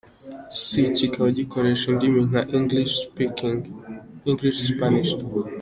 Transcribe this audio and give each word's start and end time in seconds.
C, 0.63 0.65
kikaba 0.97 1.27
gikoresha 1.39 1.85
indimi 1.93 2.19
nka 2.29 2.41
English, 2.57 2.95
Spanish. 4.67 5.13